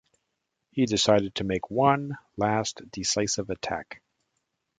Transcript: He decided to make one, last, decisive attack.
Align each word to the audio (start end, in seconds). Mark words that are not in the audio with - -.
He 0.71 0.87
decided 0.87 1.35
to 1.35 1.43
make 1.43 1.69
one, 1.69 2.17
last, 2.35 2.81
decisive 2.91 3.51
attack. 3.51 4.01